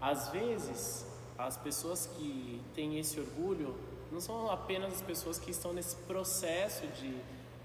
[0.00, 1.06] às vezes
[1.38, 3.74] as pessoas que têm esse orgulho
[4.10, 7.16] não são apenas as pessoas que estão nesse processo de,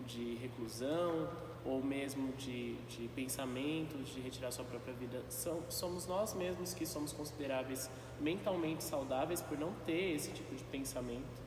[0.06, 1.30] de reclusão
[1.66, 5.22] ou mesmo de, de pensamentos de retirar sua própria vida.
[5.30, 10.64] São, somos nós mesmos que somos consideráveis mentalmente saudáveis por não ter esse tipo de
[10.66, 11.42] pensamento,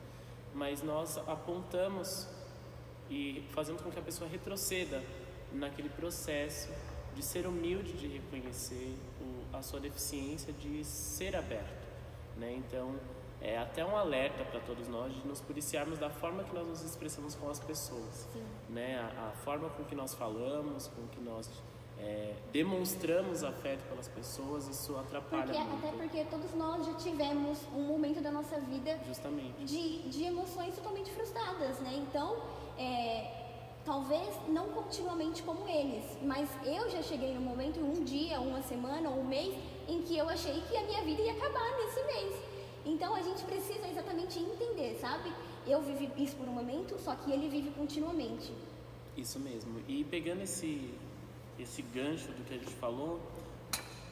[0.53, 2.27] mas nós apontamos
[3.09, 5.03] e fazemos com que a pessoa retroceda
[5.51, 6.69] naquele processo
[7.15, 11.87] de ser humilde, de reconhecer o, a sua deficiência, de ser aberto.
[12.37, 12.53] Né?
[12.53, 12.95] Então,
[13.41, 16.83] é até um alerta para todos nós de nos policiarmos da forma que nós nos
[16.83, 18.43] expressamos com as pessoas, Sim.
[18.69, 18.99] né?
[18.99, 21.49] A, a, forma com que nós falamos, com que nós
[22.01, 25.87] é, demonstramos afeto pelas pessoas, isso atrapalha porque, muito.
[25.87, 29.63] Até porque todos nós já tivemos um momento da nossa vida Justamente.
[29.63, 31.93] De, de emoções totalmente frustradas, né?
[31.95, 32.37] Então,
[32.77, 33.41] é,
[33.85, 39.09] talvez não continuamente como eles, mas eu já cheguei no momento, um dia, uma semana,
[39.09, 39.53] um mês,
[39.87, 42.35] em que eu achei que a minha vida ia acabar nesse mês.
[42.85, 45.31] Então a gente precisa exatamente entender, sabe?
[45.67, 48.51] Eu vivi isso por um momento, só que ele vive continuamente.
[49.15, 49.81] Isso mesmo.
[49.87, 50.91] E pegando esse,
[51.59, 53.19] esse gancho do que a gente falou,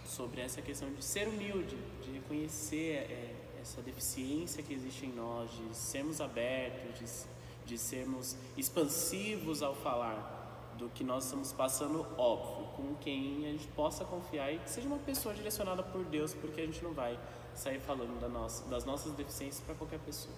[0.06, 5.52] sobre essa questão de ser humilde, de reconhecer é, essa deficiência que existe em nós,
[5.52, 10.38] de sermos abertos, de, de sermos expansivos ao falar
[10.78, 14.88] do que nós estamos passando, óbvio, com quem a gente possa confiar e que seja
[14.88, 17.19] uma pessoa direcionada por Deus, porque a gente não vai
[17.54, 20.34] sair falando da nossa, das nossas deficiências para qualquer pessoa.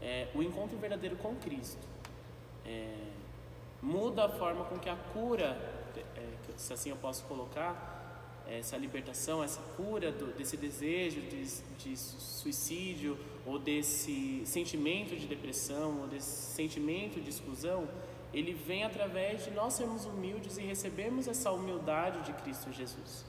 [0.00, 1.86] É, o encontro verdadeiro com Cristo
[2.64, 2.94] é,
[3.82, 5.58] muda a forma com que a cura,
[6.56, 8.02] se assim eu posso colocar,
[8.46, 11.44] essa libertação, essa cura do, desse desejo de,
[11.78, 17.88] de, suicídio ou desse sentimento de depressão ou desse sentimento de exclusão,
[18.32, 23.24] ele vem através de nós sermos humildes e recebermos essa humildade de Cristo Jesus.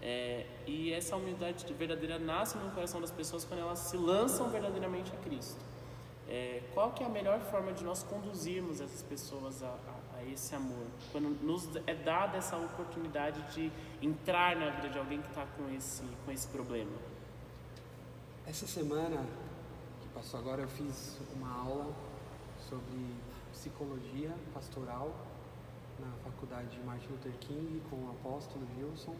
[0.00, 5.12] É, e essa humildade verdadeira nasce no coração das pessoas quando elas se lançam verdadeiramente
[5.12, 5.60] a Cristo.
[6.28, 10.24] É, qual que é a melhor forma de nós conduzirmos essas pessoas a, a, a,
[10.24, 10.86] esse amor?
[11.12, 13.70] Quando nos é dada essa oportunidade de
[14.02, 16.92] entrar na vida de alguém que está com esse, com esse problema.
[18.46, 19.24] Essa semana
[20.00, 21.94] que passou agora eu fiz uma aula
[22.68, 23.14] sobre
[23.52, 25.14] psicologia pastoral
[25.98, 29.16] na faculdade de Martin Luther King com o apóstolo Wilson.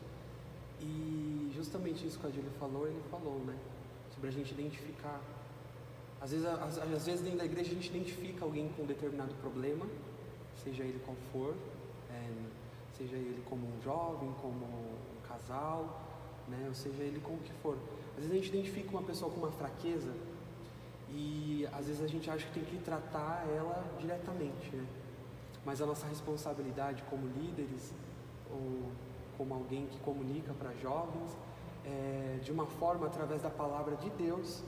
[0.81, 3.59] E justamente isso que a Júlia falou, ele falou, né?
[4.15, 5.21] Sobre a gente identificar.
[6.21, 9.35] Às vezes, às, às, vezes dentro da igreja a gente identifica alguém com um determinado
[9.35, 9.87] problema,
[10.65, 11.55] seja ele qual for,
[12.11, 12.31] é,
[12.97, 16.01] seja ele como um jovem, como um casal,
[16.49, 16.67] né?
[16.69, 17.77] Ou seja ele como que for.
[18.17, 20.13] Às vezes a gente identifica uma pessoa com uma fraqueza
[21.11, 24.87] e às vezes a gente acha que tem que tratar ela diretamente, né?
[25.65, 27.93] Mas a nossa responsabilidade como líderes
[28.51, 28.91] ou
[29.37, 31.37] como alguém que comunica para jovens,
[31.85, 34.63] é, de uma forma através da palavra de Deus,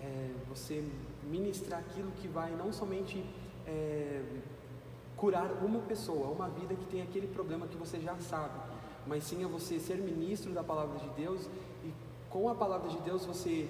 [0.00, 0.82] é, você
[1.24, 3.24] ministrar aquilo que vai não somente
[3.66, 4.22] é,
[5.16, 8.58] curar uma pessoa, uma vida que tem aquele problema que você já sabe,
[9.06, 11.48] mas sim a você ser ministro da palavra de Deus
[11.84, 11.92] e
[12.28, 13.68] com a palavra de Deus você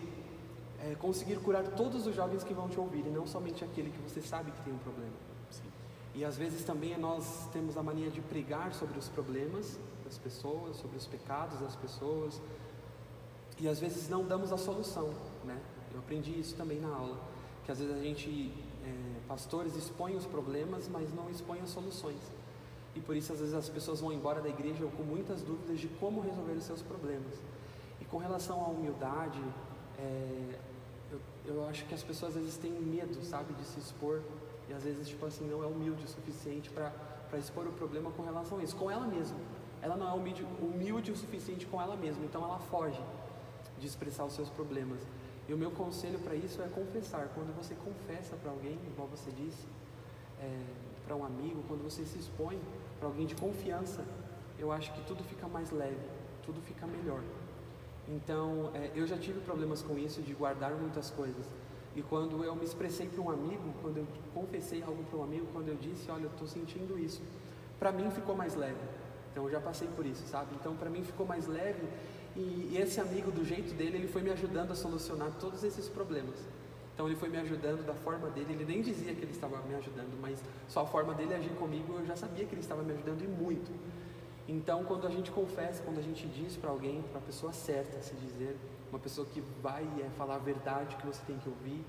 [0.80, 3.98] é, conseguir curar todos os jovens que vão te ouvir e não somente aquele que
[3.98, 5.14] você sabe que tem um problema.
[5.50, 5.70] Sim.
[6.14, 10.76] E às vezes também nós temos a mania de pregar sobre os problemas das pessoas,
[10.76, 12.40] sobre os pecados das pessoas,
[13.58, 15.58] e às vezes não damos a solução, né?
[15.92, 17.18] Eu aprendi isso também na aula,
[17.64, 18.52] que às vezes a gente,
[18.86, 22.20] é, pastores, expõe os problemas, mas não expõe as soluções.
[22.94, 25.88] E por isso às vezes as pessoas vão embora da igreja com muitas dúvidas de
[25.88, 27.42] como resolver os seus problemas.
[28.00, 29.42] E com relação à humildade,
[29.98, 30.58] é,
[31.10, 34.22] eu, eu acho que as pessoas às vezes têm medo, sabe, de se expor
[34.68, 38.22] e às vezes tipo assim não é humilde o suficiente para expor o problema com
[38.22, 39.38] relação a isso, com ela mesma
[39.82, 43.00] ela não é humilde, humilde o suficiente com ela mesma, então ela foge
[43.78, 44.98] de expressar os seus problemas.
[45.48, 47.28] E o meu conselho para isso é confessar.
[47.34, 49.66] Quando você confessa para alguém, igual você disse,
[50.40, 50.60] é,
[51.06, 52.58] para um amigo, quando você se expõe
[52.98, 54.04] para alguém de confiança,
[54.58, 56.00] eu acho que tudo fica mais leve,
[56.44, 57.22] tudo fica melhor.
[58.08, 61.46] Então, é, eu já tive problemas com isso de guardar muitas coisas.
[61.94, 65.46] E quando eu me expressei para um amigo, quando eu confessei algo para um amigo,
[65.52, 67.22] quando eu disse, olha, eu estou sentindo isso,
[67.78, 68.78] para mim ficou mais leve.
[69.32, 70.54] Então eu já passei por isso, sabe?
[70.60, 71.86] Então para mim ficou mais leve
[72.36, 75.88] e, e esse amigo, do jeito dele, ele foi me ajudando a solucionar todos esses
[75.88, 76.38] problemas.
[76.94, 79.74] Então ele foi me ajudando da forma dele, ele nem dizia que ele estava me
[79.74, 82.92] ajudando, mas só a forma dele agir comigo eu já sabia que ele estava me
[82.92, 83.70] ajudando e muito.
[84.48, 88.00] Então quando a gente confessa, quando a gente diz para alguém, para a pessoa certa
[88.00, 88.56] se dizer,
[88.90, 91.84] uma pessoa que vai é, falar a verdade que você tem que ouvir,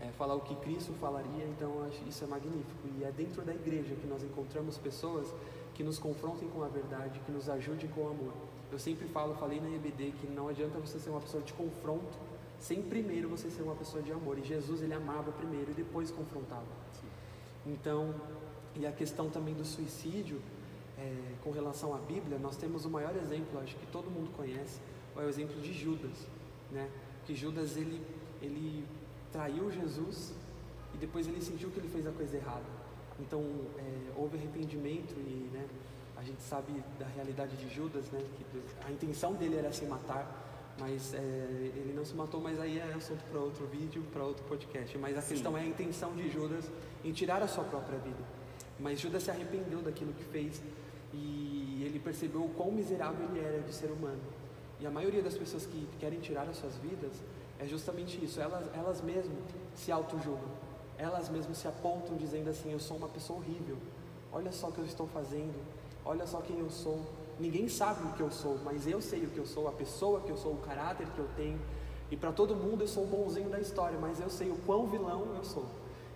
[0.00, 2.88] é, falar o que Cristo falaria, então isso é magnífico.
[2.98, 5.34] E é dentro da igreja que nós encontramos pessoas
[5.74, 8.32] que nos confrontem com a verdade, que nos ajudem com o amor.
[8.72, 12.16] Eu sempre falo, falei na EBD, que não adianta você ser uma pessoa de confronto
[12.60, 14.38] sem primeiro você ser uma pessoa de amor.
[14.38, 16.66] E Jesus, ele amava primeiro e depois confrontava.
[17.66, 18.14] Então,
[18.76, 20.40] e a questão também do suicídio,
[20.98, 24.80] é, com relação à Bíblia, nós temos o maior exemplo, acho que todo mundo conhece,
[25.16, 26.26] é o exemplo de Judas,
[26.70, 26.88] né?
[27.26, 28.00] Que Judas, ele,
[28.40, 28.86] ele
[29.32, 30.32] traiu Jesus
[30.94, 32.80] e depois ele sentiu que ele fez a coisa errada.
[33.18, 33.42] Então,
[33.78, 35.66] é, houve arrependimento e, né,
[36.20, 38.20] a gente sabe da realidade de Judas, né?
[38.36, 42.78] Que a intenção dele era se matar, mas é, ele não se matou, mas aí
[42.78, 44.96] é assunto para outro vídeo, para outro podcast.
[44.98, 45.34] Mas a Sim.
[45.34, 46.70] questão é a intenção de Judas
[47.02, 48.22] em tirar a sua própria vida.
[48.78, 50.62] Mas Judas se arrependeu daquilo que fez
[51.14, 54.20] e ele percebeu o quão miserável ele era de ser humano.
[54.78, 57.12] E a maioria das pessoas que querem tirar as suas vidas
[57.58, 58.38] é justamente isso.
[58.40, 59.42] Elas, elas mesmas
[59.74, 60.50] se auto-julgam.
[60.98, 63.78] Elas mesmas se apontam dizendo assim: Eu sou uma pessoa horrível.
[64.30, 65.79] Olha só o que eu estou fazendo.
[66.04, 67.00] Olha só quem eu sou.
[67.38, 70.20] Ninguém sabe o que eu sou, mas eu sei o que eu sou, a pessoa
[70.20, 71.58] que eu sou, o caráter que eu tenho.
[72.10, 74.86] E para todo mundo eu sou o bonzinho da história, mas eu sei o quão
[74.86, 75.64] vilão eu sou.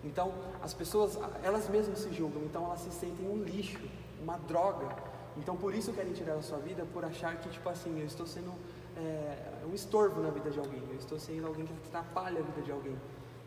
[0.05, 3.81] Então, as pessoas, elas mesmas se julgam, então elas se sentem um lixo,
[4.20, 4.87] uma droga.
[5.37, 8.27] Então, por isso querem tirar a sua vida, por achar que, tipo assim, eu estou
[8.27, 8.53] sendo
[8.97, 12.61] é, um estorvo na vida de alguém, eu estou sendo alguém que atrapalha a vida
[12.61, 12.97] de alguém.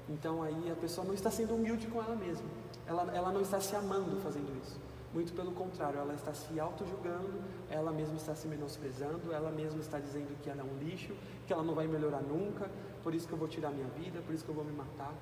[0.09, 2.47] Então, aí a pessoa não está sendo humilde com ela mesma,
[2.87, 4.79] ela, ela não está se amando fazendo isso.
[5.13, 9.99] Muito pelo contrário, ela está se auto-julgando, ela mesma está se menosprezando, ela mesma está
[9.99, 11.15] dizendo que ela é um lixo,
[11.45, 12.69] que ela não vai melhorar nunca,
[13.03, 15.13] por isso que eu vou tirar minha vida, por isso que eu vou me matar.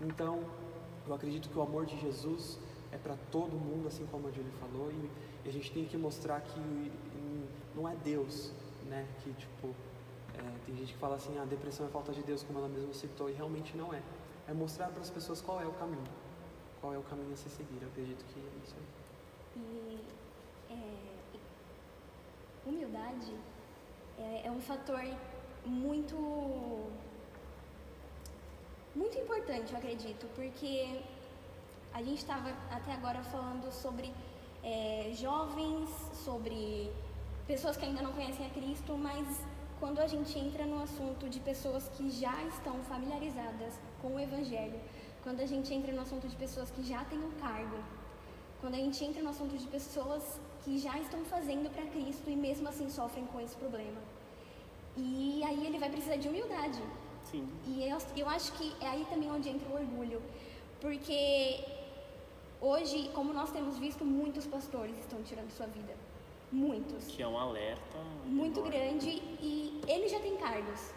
[0.00, 0.44] Então,
[1.06, 2.58] eu acredito que o amor de Jesus
[2.92, 5.10] é para todo mundo, assim como a Julie falou, e,
[5.48, 6.92] a gente tem que mostrar que
[7.74, 8.52] não é Deus,
[8.88, 9.08] né?
[9.24, 9.74] Que tipo,
[10.34, 12.68] é, tem gente que fala assim, a ah, depressão é falta de Deus, como ela
[12.68, 14.00] mesma citou, e realmente não é.
[14.46, 16.04] É mostrar para as pessoas qual é o caminho,
[16.80, 17.78] qual é o caminho a se seguir.
[17.82, 19.01] Eu acredito que é isso aí.
[19.56, 19.98] E
[20.70, 21.12] é,
[22.66, 23.34] humildade
[24.18, 25.02] é, é um fator
[25.64, 26.90] muito
[28.94, 31.00] muito importante, eu acredito, porque
[31.94, 34.12] a gente estava até agora falando sobre
[34.62, 36.92] é, jovens, sobre
[37.46, 39.26] pessoas que ainda não conhecem a Cristo, mas
[39.80, 44.78] quando a gente entra no assunto de pessoas que já estão familiarizadas com o Evangelho,
[45.22, 47.78] quando a gente entra no assunto de pessoas que já têm um cargo,
[48.62, 52.36] quando a gente entra no assunto de pessoas que já estão fazendo para Cristo e
[52.36, 54.00] mesmo assim sofrem com esse problema.
[54.96, 56.80] E aí ele vai precisar de humildade.
[57.24, 57.48] Sim.
[57.66, 60.22] E eu, eu acho que é aí também onde entra o orgulho.
[60.80, 61.64] Porque
[62.60, 65.94] hoje, como nós temos visto, muitos pastores estão tirando sua vida.
[66.52, 67.06] Muitos.
[67.06, 67.98] Que é um alerta.
[68.24, 68.78] Muito enorme.
[68.78, 70.92] grande e ele já tem cargos.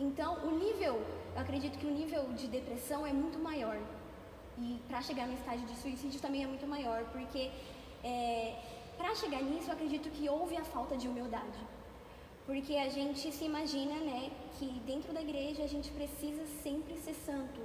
[0.00, 0.94] Então, o nível,
[1.34, 3.78] eu acredito que o nível de depressão é muito maior.
[4.60, 7.50] E para chegar no estágio de suicídio também é muito maior, porque
[8.02, 8.56] é,
[8.96, 11.60] para chegar nisso eu acredito que houve a falta de humildade.
[12.44, 17.14] Porque a gente se imagina né, que dentro da igreja a gente precisa sempre ser
[17.14, 17.60] santo,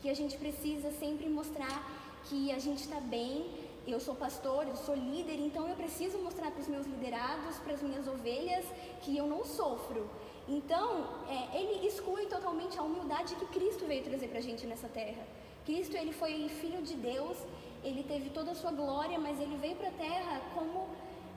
[0.00, 1.76] que a gente precisa sempre mostrar
[2.24, 3.50] que a gente está bem.
[3.86, 7.74] Eu sou pastor, eu sou líder, então eu preciso mostrar para os meus liderados, para
[7.74, 8.64] as minhas ovelhas,
[9.02, 10.08] que eu não sofro.
[10.48, 14.88] Então, é, ele exclui totalmente a humildade que Cristo veio trazer para a gente nessa
[14.88, 15.22] terra.
[15.64, 17.38] Cristo ele foi filho de Deus,
[17.82, 20.88] ele teve toda a sua glória, mas ele veio para a terra como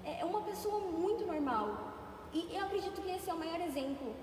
[0.04, 1.68] é, uma pessoa muito normal.
[2.34, 4.13] E eu acredito que esse é o maior exemplo.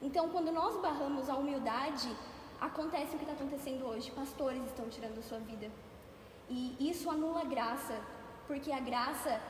[0.00, 2.10] Então, quando nós barramos a humildade,
[2.60, 4.10] acontece o que está acontecendo hoje.
[4.10, 5.70] Pastores estão tirando a sua vida.
[6.48, 8.00] E isso anula a graça,
[8.46, 9.40] porque a graça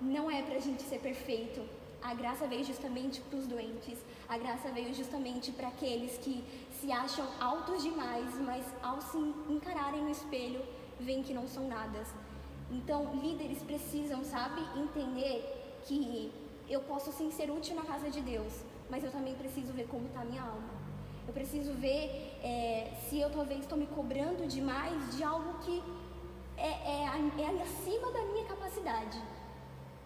[0.00, 1.60] não é para a gente ser perfeito.
[2.02, 3.98] A graça veio justamente para os doentes.
[4.28, 6.44] A graça veio justamente para aqueles que
[6.80, 10.62] se acham altos demais, mas ao se encararem no espelho,
[10.98, 12.04] veem que não são nada.
[12.70, 16.32] Então, líderes precisam, sabe, entender que
[16.68, 18.52] eu posso sim ser útil na casa de Deus,
[18.90, 20.70] mas eu também preciso ver como está a minha alma.
[21.26, 25.82] Eu preciso ver é, se eu talvez estou me cobrando demais de algo que
[26.56, 29.20] é, é, é acima da minha capacidade.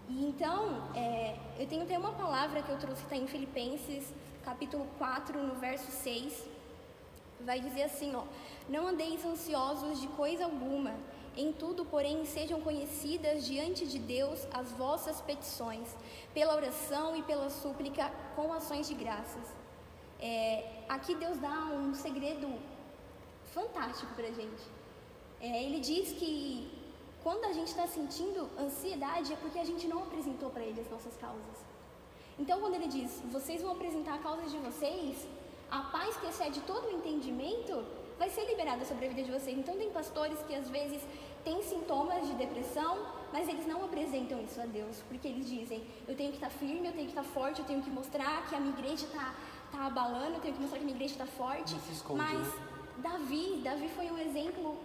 [0.09, 4.13] E então, é, eu tenho até uma palavra que eu trouxe que está em Filipenses,
[4.45, 6.47] capítulo 4, no verso 6,
[7.41, 8.23] vai dizer assim, ó:
[8.69, 10.95] Não andeis ansiosos de coisa alguma,
[11.37, 15.95] em tudo, porém, sejam conhecidas diante de Deus as vossas petições,
[16.33, 19.55] pela oração e pela súplica com ações de graças.
[20.19, 22.49] É, aqui Deus dá um segredo
[23.53, 24.63] fantástico para a gente.
[25.41, 26.71] É, ele diz que
[27.27, 30.89] quando a gente está sentindo ansiedade é porque a gente não apresentou para ele as
[30.89, 31.57] nossas causas.
[32.39, 35.27] Então, quando ele diz, vocês vão apresentar a causa de vocês,
[35.69, 37.85] a paz que excede todo o entendimento
[38.17, 39.59] vai ser liberada sobre a vida de vocês.
[39.59, 41.03] Então, tem pastores que às vezes
[41.43, 42.93] têm sintomas de depressão,
[43.33, 46.87] mas eles não apresentam isso a Deus, porque eles dizem: eu tenho que estar firme,
[46.87, 49.35] eu tenho que estar forte, eu tenho que mostrar que a minha igreja está
[49.73, 51.75] tá abalando, eu tenho que mostrar que a minha igreja está forte.
[51.91, 52.77] Esconde, mas né?
[52.99, 54.79] Davi, Davi foi um exemplo,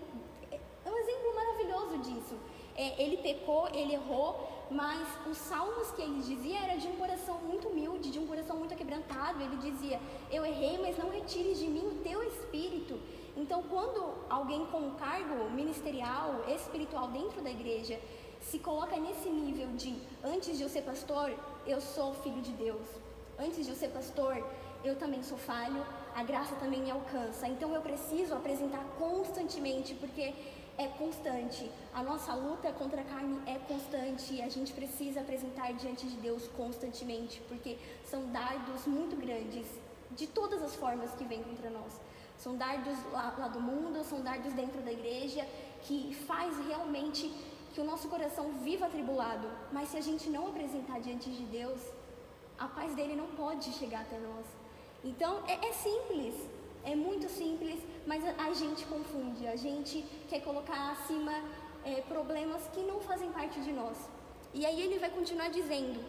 [1.11, 2.35] exemplo maravilhoso disso.
[2.75, 7.37] É, ele pecou, ele errou, mas os salmos que ele dizia era de um coração
[7.39, 9.41] muito humilde, de um coração muito quebrantado.
[9.41, 9.99] Ele dizia:
[10.31, 12.97] Eu errei, mas não retires de mim o teu espírito.
[13.35, 17.99] Então, quando alguém com um cargo ministerial, espiritual dentro da igreja,
[18.41, 21.33] se coloca nesse nível de antes de eu ser pastor,
[21.65, 22.87] eu sou filho de Deus.
[23.37, 24.43] Antes de eu ser pastor,
[24.83, 27.47] eu também sou falho, a graça também me alcança.
[27.47, 30.33] Então eu preciso apresentar constantemente, porque
[30.77, 31.69] é constante.
[31.93, 36.15] A nossa luta contra a carne é constante e a gente precisa apresentar diante de
[36.17, 39.65] Deus constantemente, porque são dardos muito grandes
[40.11, 41.99] de todas as formas que vêm contra nós.
[42.37, 45.47] São dardos lá, lá do mundo, são dardos dentro da igreja,
[45.83, 47.31] que faz realmente
[47.73, 49.47] que o nosso coração viva atribulado.
[49.71, 51.79] Mas se a gente não apresentar diante de Deus,
[52.57, 54.45] a paz dele não pode chegar até nós.
[55.03, 56.35] Então é, é simples,
[56.83, 61.33] é muito simples, mas a, gente confunde, a gente quer colocar acima
[61.85, 63.97] é, problemas que não fazem parte de nós.
[64.53, 66.03] E aí ele vai continuar dizendo: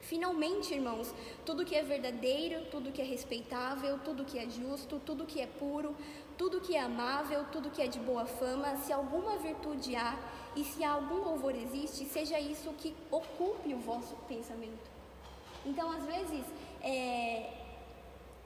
[0.00, 1.12] Finalmente, irmãos,
[1.44, 5.46] tudo que é verdadeiro, tudo que é respeitável, tudo que é justo, tudo que é
[5.46, 5.96] puro,
[6.38, 10.16] tudo que é amável, tudo que é de boa fama, se alguma virtude há
[10.54, 14.90] e se algum louvor existe, seja isso que ocupe o vosso pensamento.
[15.64, 16.44] Então, às vezes,
[16.80, 17.52] é,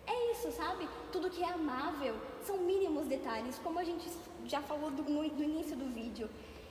[0.07, 0.89] é isso, sabe?
[1.13, 2.15] Tudo que é amável
[2.47, 4.09] são mínimos detalhes, como a gente
[4.47, 6.29] já falou do, no, início do vídeo.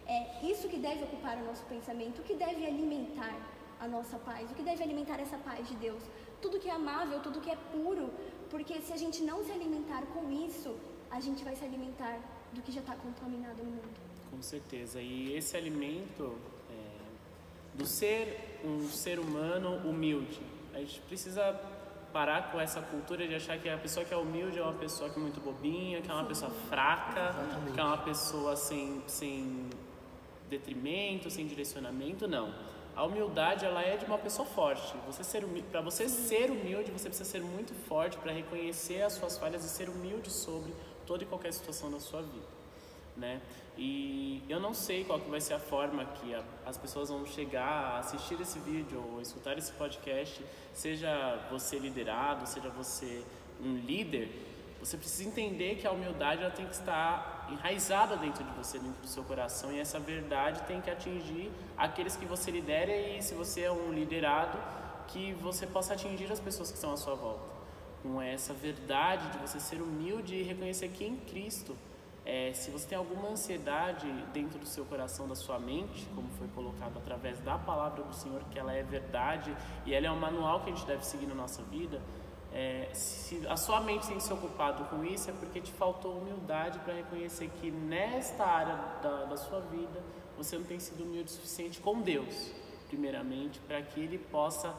[0.08, 3.36] É isso que deve ocupar o nosso pensamento, o que deve alimentar
[3.80, 6.02] a nossa paz, o que deve alimentar essa paz de Deus.
[6.42, 8.10] Tudo que é amável, tudo que é puro,
[8.50, 10.76] porque se a gente não se alimentar com isso,
[11.12, 12.20] a gente vai se alimentar
[12.54, 14.00] do que já está contaminado no mundo.
[14.32, 15.02] Com certeza.
[15.02, 16.36] E esse alimento
[16.70, 20.42] é, do ser um ser humano humilde,
[20.74, 21.54] a gente precisa
[22.12, 25.10] parar com essa cultura de achar que a pessoa que é humilde é uma pessoa
[25.10, 27.74] que é muito bobinha, que é uma pessoa fraca, Exatamente.
[27.74, 29.70] que é uma pessoa sem, sem
[30.50, 32.28] detrimento, sem direcionamento.
[32.28, 32.54] Não.
[32.96, 34.94] A humildade ela é de uma pessoa forte.
[35.08, 39.38] Você ser para você ser humilde, você precisa ser muito forte para reconhecer as suas
[39.38, 40.74] falhas e ser humilde sobre
[41.06, 42.46] toda e qualquer situação da sua vida,
[43.20, 43.42] né?
[43.78, 47.26] E eu não sei qual que vai ser a forma que a, as pessoas vão
[47.26, 53.24] chegar a assistir esse vídeo ou escutar esse podcast, seja você liderado, seja você
[53.62, 54.30] um líder,
[54.80, 59.02] você precisa entender que a humildade ela tem que estar enraizada dentro de você, dentro
[59.02, 63.34] do seu coração, e essa verdade tem que atingir aqueles que você lidera e se
[63.34, 64.58] você é um liderado,
[65.08, 67.60] que você possa atingir as pessoas que estão à sua volta.
[68.04, 71.76] Com essa verdade de você ser humilde e reconhecer que em Cristo
[72.30, 76.48] é, se você tem alguma ansiedade dentro do seu coração, da sua mente, como foi
[76.50, 79.52] colocado através da palavra do Senhor, que ela é verdade
[79.84, 82.00] e ela é um manual que a gente deve seguir na nossa vida,
[82.54, 86.78] é, se a sua mente tem se ocupado com isso, é porque te faltou humildade
[86.80, 90.00] para reconhecer que nesta área da, da sua vida
[90.38, 92.52] você não tem sido humilde o suficiente com Deus,
[92.90, 94.76] primeiramente, para que Ele possa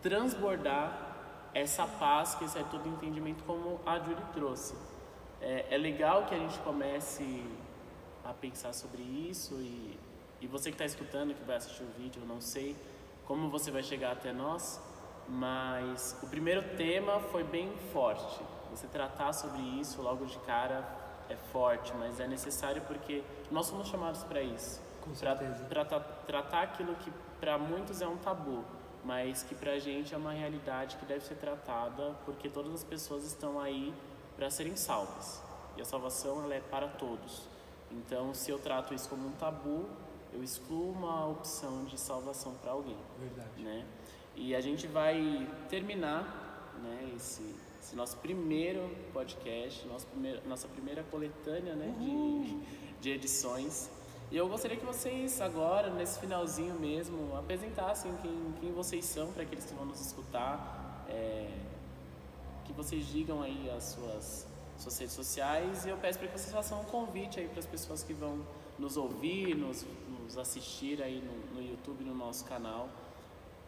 [0.00, 4.95] transbordar essa paz que sai todo entendimento, como a Julie trouxe
[5.46, 7.44] é, é legal que a gente comece
[8.24, 9.96] a pensar sobre isso e,
[10.40, 12.74] e você que está escutando, que vai assistir o vídeo, eu não sei
[13.24, 14.80] como você vai chegar até nós,
[15.28, 18.42] mas o primeiro tema foi bem forte.
[18.72, 20.84] Você tratar sobre isso logo de cara
[21.28, 24.82] é forte, mas é necessário porque nós somos chamados para isso.
[25.00, 25.64] Com certeza.
[25.66, 28.64] Para tratar aquilo que para muitos é um tabu,
[29.04, 32.82] mas que para a gente é uma realidade que deve ser tratada porque todas as
[32.82, 33.94] pessoas estão aí
[34.36, 35.42] para serem salvas.
[35.76, 37.42] E a salvação ela é para todos.
[37.90, 39.86] Então, se eu trato isso como um tabu,
[40.32, 42.96] eu excluo uma opção de salvação para alguém.
[43.18, 43.62] Verdade.
[43.62, 43.86] Né?
[44.34, 47.42] E a gente vai terminar né, esse,
[47.80, 52.58] esse nosso primeiro podcast, nosso primeiro, nossa primeira coletânea né, de,
[53.00, 53.90] de edições.
[54.30, 59.44] E eu gostaria que vocês agora, nesse finalzinho mesmo, apresentassem quem, quem vocês são para
[59.44, 61.06] aqueles que vão nos escutar.
[61.08, 61.48] É,
[62.66, 64.46] que vocês digam aí as suas
[64.78, 67.66] suas redes sociais e eu peço para que vocês façam um convite aí para as
[67.66, 68.46] pessoas que vão
[68.78, 72.88] nos ouvir, nos, nos assistir aí no, no YouTube, no nosso canal,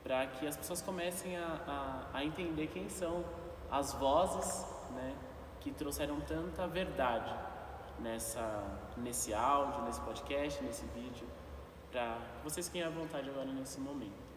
[0.03, 3.25] para que as pessoas comecem a, a, a entender quem são
[3.71, 5.15] as vozes né,
[5.61, 7.35] que trouxeram tanta verdade
[8.01, 11.27] nessa, nesse áudio, nesse podcast, nesse vídeo,
[11.91, 14.29] para vocês fiquem à vontade agora nesse momento.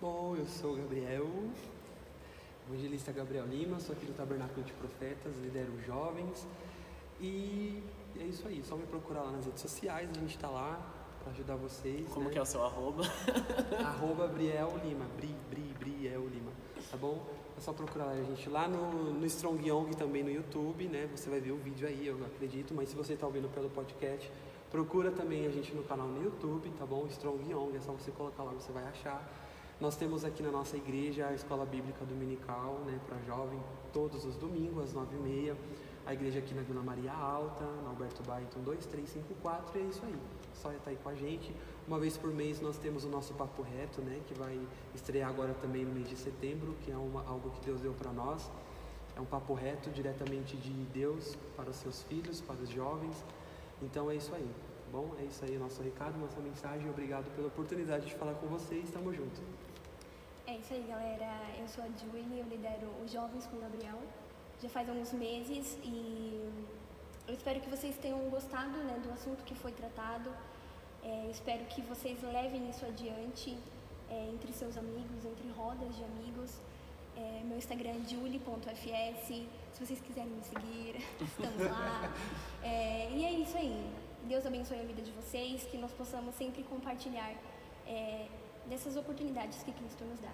[0.00, 1.26] Bom, eu sou o Gabriel,
[2.68, 6.46] evangelista Gabriel Lima, sou aqui do Tabernáculo de Profetas, lidero jovens
[7.18, 7.82] e
[8.20, 10.78] é isso aí, só me procurar lá nas redes sociais, a gente está lá
[11.22, 12.06] para ajudar vocês.
[12.12, 12.32] Como né?
[12.32, 13.04] que é o seu arroba?
[13.82, 16.52] arroba Briel Lima, Bri, Bri, Briel Lima,
[16.90, 17.24] tá bom?
[17.56, 21.08] É só procurar a gente lá no, no Strong Young também no YouTube, né?
[21.16, 24.30] Você vai ver o vídeo aí, eu acredito, mas se você está ouvindo pelo podcast,
[24.70, 27.06] procura também a gente no canal no YouTube, tá bom?
[27.06, 29.26] Strong Young, é só você colocar lá, você vai achar.
[29.80, 33.62] Nós temos aqui na nossa igreja a escola bíblica dominical, né, para jovem,
[33.92, 35.56] todos os domingos às nove e meia.
[36.04, 40.16] A igreja aqui na Vila Maria Alta, na Alberto Bairton 2354, e é isso aí.
[40.52, 41.54] Só estar aí com a gente.
[41.86, 44.58] Uma vez por mês nós temos o nosso Papo Reto, né, que vai
[44.96, 48.10] estrear agora também no mês de setembro, que é uma, algo que Deus deu para
[48.10, 48.50] nós.
[49.16, 53.24] É um papo reto diretamente de Deus para os seus filhos, para os jovens.
[53.82, 54.46] Então é isso aí.
[54.46, 56.88] Tá bom, é isso aí nosso recado, nossa mensagem.
[56.88, 58.90] Obrigado pela oportunidade de falar com vocês.
[58.90, 59.40] Tamo junto.
[60.48, 61.30] É isso aí, galera.
[61.60, 63.98] Eu sou a Julie, eu lidero os Jovens com o Gabriel.
[64.62, 66.50] Já faz alguns meses e
[67.26, 70.30] eu espero que vocês tenham gostado né, do assunto que foi tratado.
[71.04, 73.58] É, espero que vocês levem isso adiante
[74.08, 76.58] é, entre seus amigos, entre rodas de amigos.
[77.14, 79.26] É, meu Instagram é julie.fs.
[79.26, 82.10] Se vocês quiserem me seguir, estamos lá.
[82.62, 83.86] É, e é isso aí.
[84.24, 87.34] Deus abençoe a vida de vocês, que nós possamos sempre compartilhar
[87.86, 88.28] é,
[88.68, 90.32] dessas oportunidades que Cristo nos dá.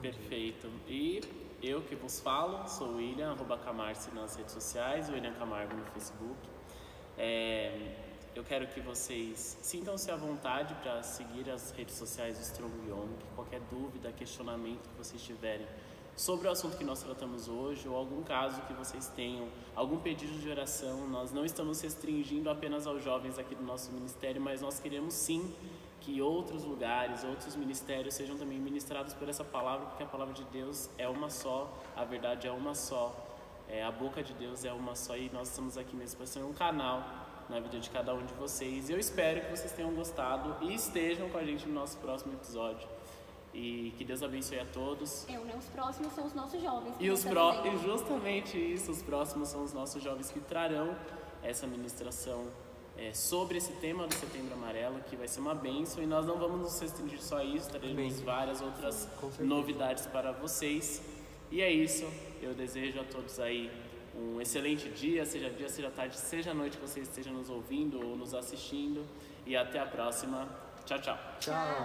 [0.00, 0.68] Perfeito.
[0.88, 1.20] E
[1.62, 5.84] eu que vos falo, sou o William, arroba Camarce nas redes sociais, William Camargo no
[5.86, 6.36] Facebook.
[7.16, 7.94] É,
[8.34, 13.10] eu quero que vocês sintam-se à vontade para seguir as redes sociais do Strong Young.
[13.36, 15.66] Qualquer dúvida, questionamento que vocês tiverem
[16.16, 20.38] sobre o assunto que nós tratamos hoje ou algum caso que vocês tenham, algum pedido
[20.38, 24.78] de oração, nós não estamos restringindo apenas aos jovens aqui do nosso ministério, mas nós
[24.78, 25.54] queremos sim
[26.02, 30.44] que outros lugares, outros ministérios sejam também ministrados por essa palavra, porque a palavra de
[30.44, 33.14] Deus é uma só, a verdade é uma só,
[33.68, 36.40] é, a boca de Deus é uma só e nós estamos aqui mesmo para ser
[36.40, 37.02] um canal
[37.48, 38.90] na vida de cada um de vocês.
[38.90, 42.88] Eu espero que vocês tenham gostado e estejam com a gente no nosso próximo episódio.
[43.54, 45.28] E que Deus abençoe a todos.
[45.28, 45.54] É, né?
[45.58, 46.94] Os próximos são os nossos jovens.
[46.98, 50.96] E, os pró e justamente isso, os próximos são os nossos jovens que trarão
[51.42, 52.46] essa ministração
[53.02, 56.02] é, sobre esse tema do Setembro Amarelo, que vai ser uma bênção.
[56.02, 59.08] E nós não vamos nos restringir só a isso, teremos várias outras
[59.40, 61.02] novidades para vocês.
[61.50, 62.06] E é isso,
[62.40, 63.70] eu desejo a todos aí
[64.14, 68.16] um excelente dia, seja dia, seja tarde, seja noite que você esteja nos ouvindo ou
[68.16, 69.04] nos assistindo.
[69.44, 70.48] E até a próxima.
[70.84, 71.18] Tchau, tchau.
[71.40, 71.80] Tchau.